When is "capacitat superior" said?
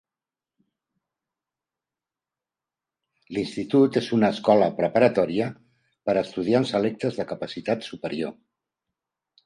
7.35-8.39